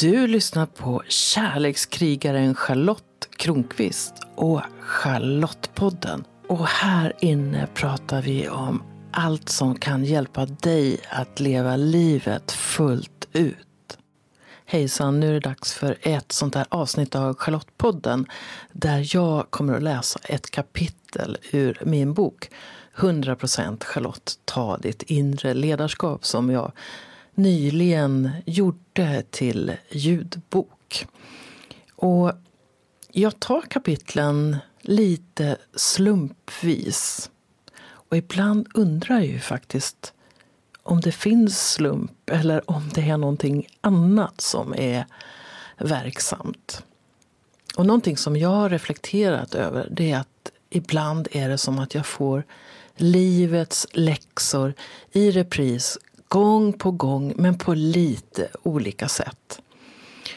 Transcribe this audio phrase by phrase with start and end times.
[0.00, 6.24] Du lyssnar på kärlekskrigaren Charlotte Kronqvist och Charlottepodden.
[6.48, 8.82] Och här inne pratar vi om
[9.12, 13.98] allt som kan hjälpa dig att leva livet fullt ut.
[14.64, 18.26] Hejsan, nu är det dags för ett sånt här avsnitt av Charlottepodden
[18.72, 22.50] där jag kommer att läsa ett kapitel ur min bok
[22.96, 26.72] 100% Charlotte, ta ditt inre ledarskap som jag
[27.38, 31.06] nyligen gjorde till ljudbok.
[31.94, 32.32] Och
[33.12, 37.30] jag tar kapitlen lite slumpvis.
[37.80, 40.12] Och ibland undrar jag ju faktiskt
[40.82, 45.06] om det finns slump eller om det är någonting annat som är
[45.78, 46.82] verksamt.
[47.76, 51.94] Och någonting som jag har reflekterat över det är att ibland är det som att
[51.94, 52.44] jag får
[52.96, 54.74] livets läxor
[55.12, 59.60] i repris gång på gång, men på lite olika sätt.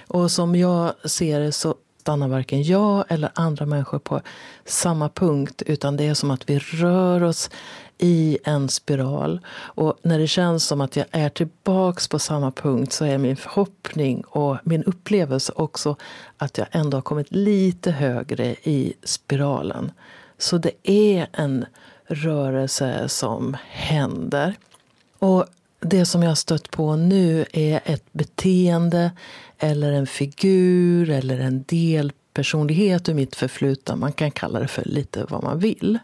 [0.07, 4.21] Och som jag ser det så stannar varken jag eller andra människor på
[4.65, 7.49] samma punkt utan det är som att vi rör oss
[7.97, 9.39] i en spiral.
[9.51, 13.35] Och när det känns som att jag är tillbaks på samma punkt så är min
[13.35, 15.95] förhoppning och min upplevelse också
[16.37, 19.91] att jag ändå har kommit lite högre i spiralen.
[20.37, 21.65] Så det är en
[22.05, 24.55] rörelse som händer.
[25.19, 25.45] Och
[25.81, 29.11] det som jag har stött på nu är ett beteende
[29.59, 33.95] eller en figur eller en delpersonlighet ur mitt förflutna.
[33.95, 35.99] Man kan kalla det för lite vad man vill.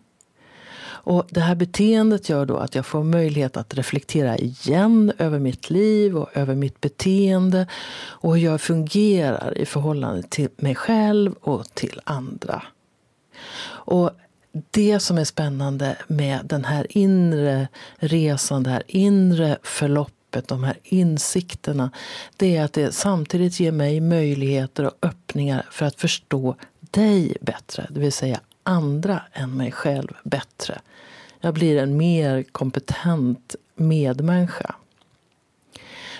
[1.07, 5.69] Och Det här beteendet gör då att jag får möjlighet att reflektera igen över mitt
[5.69, 7.67] liv och över mitt beteende
[7.97, 12.63] och hur jag fungerar i förhållande till mig själv och till andra.
[13.67, 14.11] Och
[14.71, 20.77] det som är spännande med den här inre resan, det här inre förloppet, de här
[20.83, 21.91] insikterna,
[22.37, 27.87] det är att det samtidigt ger mig möjligheter och öppningar för att förstå dig bättre,
[27.89, 30.79] det vill säga andra än mig själv bättre.
[31.41, 34.75] Jag blir en mer kompetent medmänniska.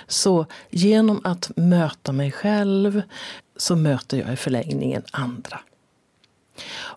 [0.08, 3.02] Så genom att möta mig själv
[3.58, 5.60] så möter jag i förlängningen andra.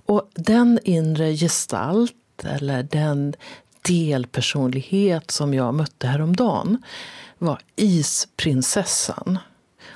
[0.06, 3.34] Och den inre gestalt, eller den
[3.82, 6.82] delpersonlighet som jag mötte häromdagen
[7.38, 9.38] var isprinsessan.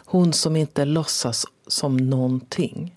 [0.05, 2.95] Hon som inte låtsas som någonting.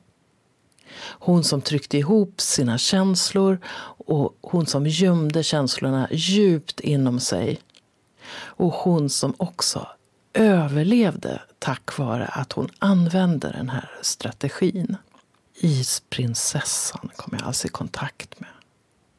[0.99, 3.59] Hon som tryckte ihop sina känslor
[4.05, 7.59] och hon som gömde känslorna djupt inom sig.
[8.33, 9.87] Och hon som också
[10.33, 14.97] överlevde tack vare att hon använde den här strategin
[15.57, 18.49] isprinsessan kom jag alltså i kontakt med.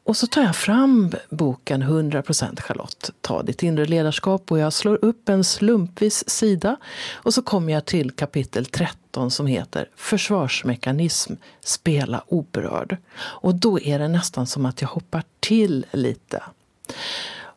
[0.08, 5.04] Och så tar jag fram boken 100% Charlotte, ta ditt inre ledarskap och jag slår
[5.04, 6.76] upp en slumpvis sida
[7.12, 12.96] och så kommer jag till kapitel 13 som heter Försvarsmekanism, spela oberörd.
[13.18, 16.42] Och då är det nästan som att jag hoppar till lite.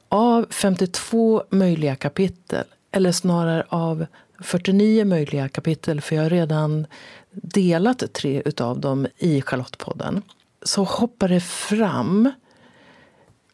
[0.09, 4.05] Av 52 möjliga kapitel, eller snarare av
[4.39, 6.87] 49 möjliga kapitel, för jag har redan
[7.31, 10.21] delat tre utav dem i Charlottepodden
[10.63, 12.31] så hoppar det fram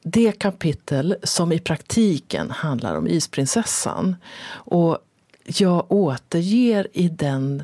[0.03, 4.15] det kapitel som i praktiken handlar om isprinsessan.
[4.49, 4.97] Och
[5.45, 7.63] jag återger i, den,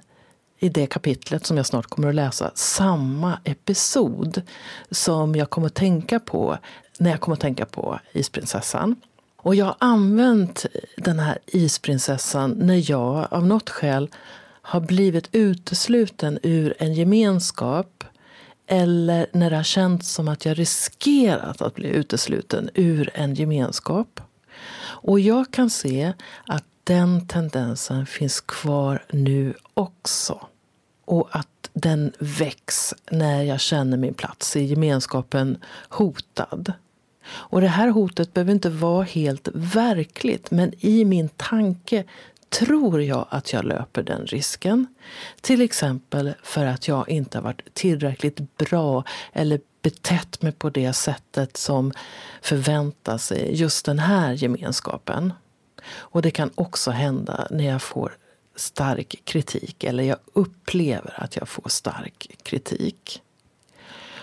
[0.60, 4.42] i det kapitlet som jag snart kommer att läsa samma episod
[4.92, 6.58] som jag kommer att tänka på
[6.98, 8.96] när jag kommer att tänka på isprinsessan.
[9.38, 10.66] Och jag har använt
[10.98, 14.10] den här isprinsessan när jag av något skäl
[14.66, 18.04] har blivit utesluten ur en gemenskap
[18.68, 24.22] eller när det har känts som att jag riskerat att bli utesluten ur en gemenskap.
[24.84, 26.14] Och jag kan se
[26.48, 30.48] att den tendensen finns kvar nu också.
[31.06, 35.58] Och att den väcks när jag känner min plats i gemenskapen
[35.90, 36.74] hotad.
[37.26, 42.04] Och det här hotet behöver inte vara helt verkligt men i min tanke
[42.54, 44.88] tror jag att jag löper den risken.
[45.42, 49.04] Till exempel för att jag inte har varit tillräckligt bra
[49.34, 51.92] eller betett mig på det sättet som
[52.42, 55.34] förväntas i just den här gemenskapen.
[55.96, 58.18] Och det kan också hända när jag får
[58.56, 63.22] stark kritik eller jag upplever att jag får stark kritik.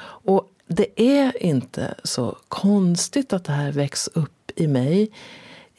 [0.03, 5.11] Och det är inte så konstigt att det här väcks upp i mig.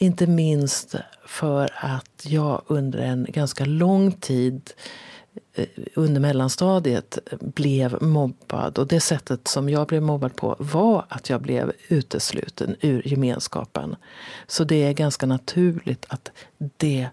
[0.02, 0.96] Inte minst
[1.26, 4.72] för att jag under en ganska lång tid
[5.54, 8.78] eh, under mellanstadiet blev mobbad.
[8.78, 13.96] Och det sättet som jag blev mobbad på var att jag blev utesluten ur gemenskapen.
[14.48, 17.08] Så det är ganska naturligt att det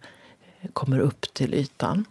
[0.72, 2.04] kommer upp till ytan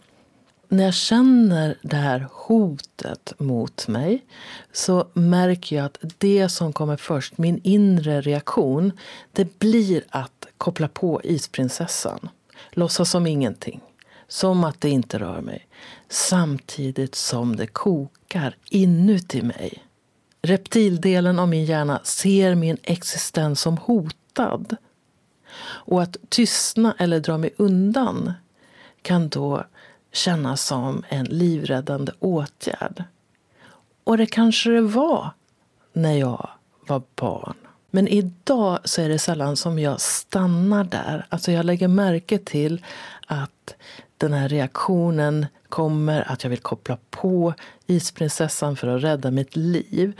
[0.68, 4.24] när jag känner det här hotet mot mig
[4.72, 8.92] så märker jag att det som kommer först, min inre reaktion,
[9.32, 12.28] det blir att koppla på isprinsessan.
[12.70, 13.80] Låtsas som ingenting.
[14.28, 15.68] Som att det inte rör mig.
[16.08, 19.84] Samtidigt som det kokar inuti mig.
[20.42, 24.76] Reptildelen av min hjärna ser min existens som hotad.
[25.60, 28.32] Och att tystna eller dra mig undan
[29.02, 29.64] kan då
[30.12, 33.04] kännas som en livräddande åtgärd.
[34.04, 35.30] Och det kanske det var
[35.92, 36.48] när jag
[36.86, 37.54] var barn.
[37.90, 41.26] Men idag så är det sällan som jag stannar där.
[41.28, 42.84] Alltså jag lägger märke till
[43.26, 43.74] att
[44.16, 47.54] den här reaktionen kommer, att jag vill koppla på
[47.86, 50.12] isprinsessan för att rädda mitt liv.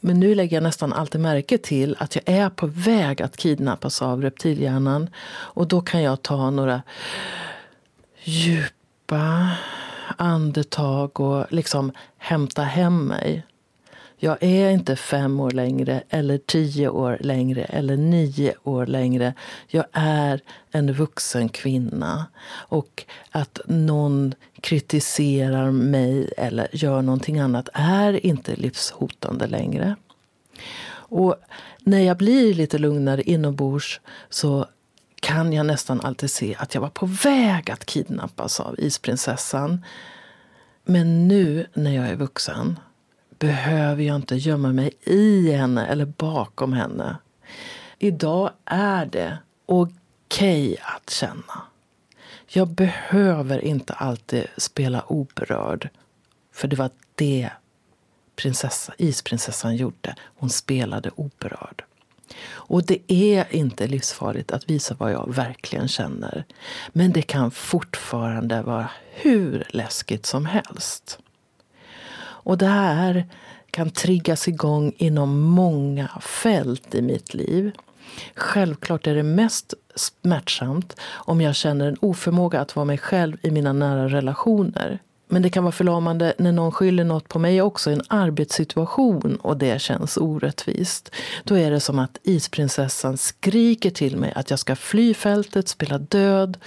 [0.00, 4.02] Men nu lägger jag nästan alltid märke till att jag är på väg att kidnappas
[4.02, 5.10] av reptilhjärnan.
[5.28, 6.82] Och då kan jag ta några
[8.24, 8.75] djupa
[10.16, 13.46] andetag och liksom hämta hem mig.
[14.18, 19.34] Jag är inte fem år längre, eller tio år längre eller nio år längre.
[19.68, 22.26] Jag är en vuxen kvinna.
[22.48, 29.96] Och att någon kritiserar mig eller gör någonting annat är inte livshotande längre.
[31.08, 31.36] Och
[31.78, 34.00] när jag blir lite lugnare inombords
[34.30, 34.66] så
[35.20, 39.84] kan jag nästan alltid se att jag var på väg att kidnappas av isprinsessan.
[40.84, 42.78] Men nu när jag är vuxen
[43.38, 47.16] behöver jag inte gömma mig i henne eller bakom henne.
[47.98, 51.62] Idag är det okej okay att känna.
[52.46, 55.88] Jag behöver inte alltid spela oberörd.
[56.52, 57.50] För det var det
[58.36, 60.14] prinsessa, isprinsessan gjorde.
[60.36, 61.84] Hon spelade oberörd.
[62.48, 66.44] Och det är inte livsfarligt att visa vad jag verkligen känner.
[66.88, 71.18] Men det kan fortfarande vara hur läskigt som helst.
[72.18, 73.26] Och det här
[73.70, 77.72] kan triggas igång inom många fält i mitt liv.
[78.34, 83.50] Självklart är det mest smärtsamt om jag känner en oförmåga att vara mig själv i
[83.50, 84.98] mina nära relationer.
[85.28, 89.36] Men det kan vara förlamande när någon skyller något på mig också i en arbetssituation
[89.36, 91.14] och det känns orättvist.
[91.44, 95.98] Då är det som att isprinsessan skriker till mig att jag ska fly fältet, spela
[95.98, 96.58] död.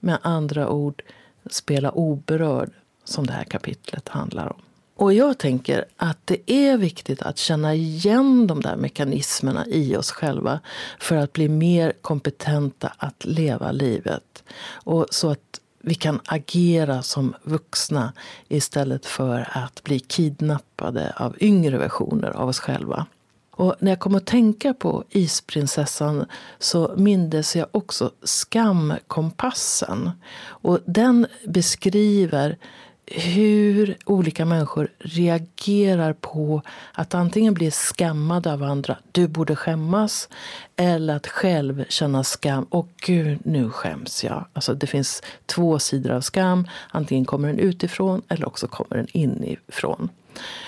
[0.00, 1.02] Med andra ord,
[1.50, 2.70] spela oberörd,
[3.04, 4.60] som det här kapitlet handlar om.
[4.96, 10.10] Och jag tänker att det är viktigt att känna igen de där mekanismerna i oss
[10.10, 10.60] själva
[10.98, 14.44] för att bli mer kompetenta att leva livet.
[14.68, 18.12] Och så att vi kan agera som vuxna
[18.48, 23.06] istället för att bli kidnappade av yngre versioner av oss själva.
[23.50, 26.26] Och när jag kom att tänka på isprinsessan
[26.58, 30.10] så mindes jag också skamkompassen.
[30.44, 32.58] Och den beskriver
[33.06, 36.62] hur olika människor reagerar på
[36.92, 40.28] att antingen bli skammade av andra, du borde skämmas,
[40.76, 44.44] eller att själv känna skam, och gud, nu skäms jag.
[44.52, 49.08] Alltså det finns två sidor av skam, antingen kommer den utifrån eller också kommer den
[49.12, 50.08] inifrån.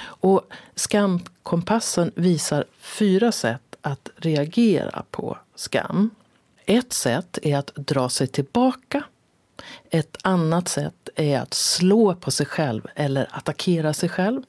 [0.00, 0.42] Och
[0.74, 6.10] skamkompassen visar fyra sätt att reagera på skam.
[6.66, 9.02] Ett sätt är att dra sig tillbaka
[9.90, 14.42] ett annat sätt är att slå på sig själv eller attackera sig själv.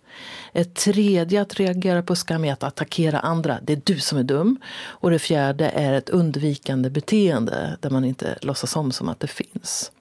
[0.53, 3.59] Ett tredje att reagera på skam är att attackera andra.
[3.61, 4.57] Det är du som är dum.
[4.79, 9.27] Och det fjärde är ett undvikande beteende där man inte låtsas om som att det
[9.27, 9.91] finns.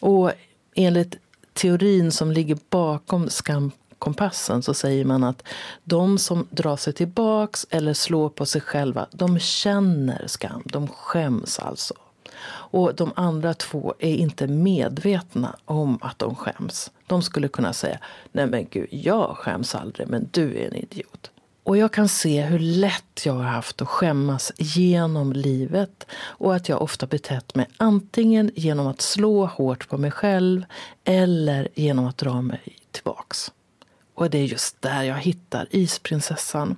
[0.00, 0.32] Och
[0.74, 1.16] enligt
[1.52, 5.42] teorin som ligger bakom skamkompassen så säger man att
[5.84, 10.62] de som drar sig tillbaks eller slår på sig själva, de känner skam.
[10.64, 11.94] De skäms alltså.
[12.46, 16.90] Och de andra två är inte medvetna om att de skäms.
[17.06, 17.98] De skulle kunna säga,
[18.32, 21.30] nej men gud, jag skäms aldrig, men du är en idiot.
[21.62, 26.68] Och jag kan se hur lätt jag har haft att skämmas genom livet och att
[26.68, 30.64] jag ofta betett mig antingen genom att slå hårt på mig själv
[31.04, 33.52] eller genom att dra mig tillbaks.
[34.14, 36.76] Och det är just där jag hittar isprinsessan.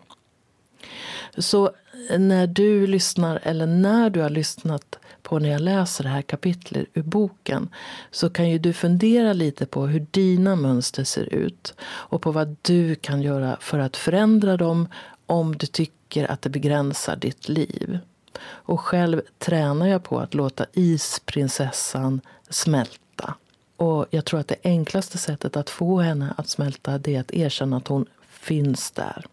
[1.38, 1.71] Så
[2.11, 6.23] eh, när du lyssnar, eller när du har lyssnat på när jag läser det här
[6.23, 7.69] kapitlet ur boken
[8.11, 12.57] så kan ju du fundera lite på hur dina mönster ser ut och på vad
[12.62, 14.88] du kan göra för att förändra dem
[15.26, 17.99] om du tycker att det begränsar ditt liv.
[18.43, 23.35] Och själv tränar jag på att låta isprinsessan smälta.
[23.76, 27.35] Och jag tror att det enklaste sättet att få henne att smälta det är att
[27.35, 29.26] erkänna att hon finns där.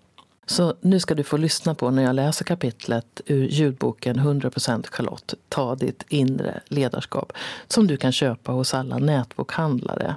[0.46, 5.34] Så nu ska du få lyssna på när jag läser kapitlet ur ljudboken 100% Charlotte,
[5.50, 7.34] ta ditt inre ledarskap,
[7.68, 10.16] som du kan köpa hos alla nätbokhandlare.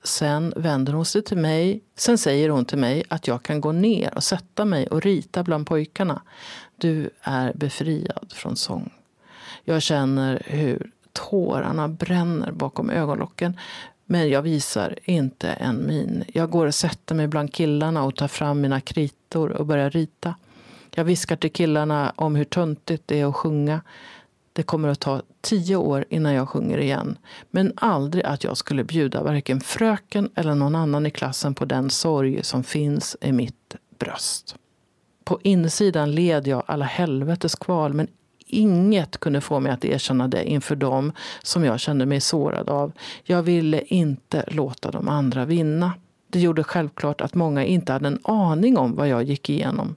[0.04, 1.80] Sen vänder hon sig till mig.
[1.96, 5.42] Sen säger hon till mig att jag kan gå ner och sätta mig och rita
[5.42, 6.23] bland pojkarna.
[6.76, 8.92] Du är befriad från sång.
[9.64, 13.58] Jag känner hur tårarna bränner bakom ögonlocken.
[14.06, 16.25] Men jag visar inte en min.
[16.26, 20.34] Jag går och sätter mig bland killarna och tar fram mina kritor och börjar rita.
[20.94, 23.80] Jag viskar till killarna om hur töntigt det är att sjunga.
[24.56, 27.18] Det kommer att ta tio år innan jag sjunger igen.
[27.50, 31.90] Men aldrig att jag skulle bjuda varken fröken eller någon annan i klassen på den
[31.90, 34.56] sorg som finns i mitt bröst.
[35.25, 38.08] På insidan led jag alla helvetes kval men
[38.46, 42.92] inget kunde få mig att erkänna det inför dem som jag kände mig sårad av.
[43.25, 45.92] Jag ville inte låta de andra vinna.
[46.28, 49.96] Det gjorde självklart att många inte hade en aning om vad jag gick igenom.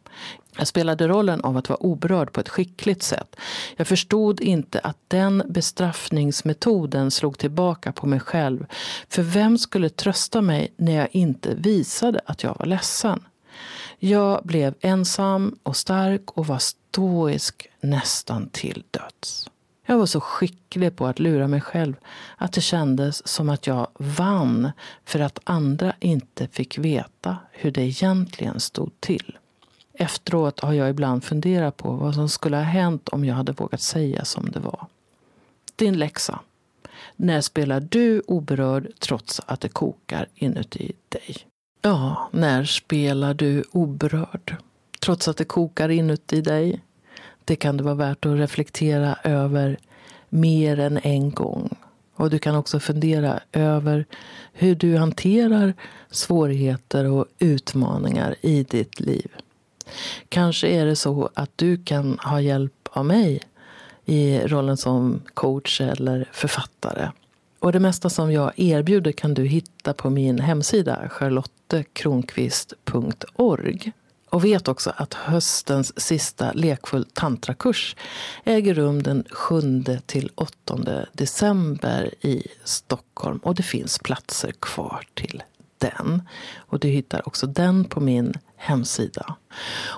[0.58, 3.36] Jag spelade rollen av att vara oberörd på ett skickligt sätt.
[3.76, 8.66] Jag förstod inte att den bestraffningsmetoden slog tillbaka på mig själv.
[9.10, 13.24] För vem skulle trösta mig när jag inte visade att jag var ledsen?
[14.00, 19.50] Jag blev ensam och stark och var stoisk nästan till döds.
[19.86, 21.94] Jag var så skicklig på att lura mig själv
[22.38, 24.72] att det kändes som att jag vann
[25.06, 29.38] för att andra inte fick veta hur det egentligen stod till.
[30.00, 33.82] Efteråt har jag ibland funderat på vad som skulle ha hänt om jag hade vågat
[33.82, 34.88] säga som det var.
[35.76, 36.40] Din läxa.
[37.16, 41.38] När spelar du oberörd trots att det kokar inuti dig?
[41.82, 44.56] Ja, när spelar du oberörd
[45.00, 46.82] trots att det kokar inuti dig?
[47.46, 49.78] Det kan det vara värt att reflektera över
[50.30, 51.70] mer än en gång.
[52.16, 54.06] Och du kan också fundera över
[54.54, 55.74] hur du hanterar
[56.12, 59.32] svårigheter och utmaningar i ditt liv.
[60.30, 63.42] Kanske är det så att du kan ha hjälp av mig
[64.06, 67.10] i rollen som coach eller författare.
[67.60, 73.92] Och det mesta som jag erbjuder kan du hitta på min hemsida charlottekronqvist.org.
[74.30, 77.96] Och vet också att höstens sista lekfull tantrakurs
[78.44, 83.40] äger rum den 7 till 8 december i Stockholm.
[83.44, 85.44] Och det finns platser kvar till
[85.78, 86.22] den.
[86.56, 89.36] Och du hittar också den på min hemsida.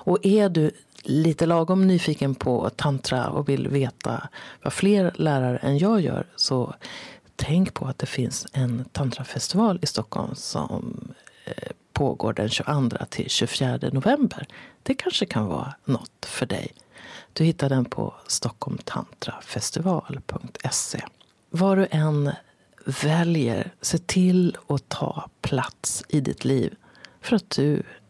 [0.04, 0.70] Och är du
[1.02, 4.28] lite lagom nyfiken på tantra och vill veta
[4.62, 6.74] vad fler lärare än jag gör så
[7.36, 11.14] tänk på att det finns en tantrafestival i Stockholm som
[11.44, 14.46] eh, pågår den 22 till 24 november.
[14.82, 16.72] Det kanske kan vara något för dig.
[17.32, 21.00] Du hittar den på stockholmtantrafestival.se.
[21.50, 22.32] Var du än
[23.02, 26.74] väljer, se till att ta plats i ditt liv
[27.20, 27.82] för att du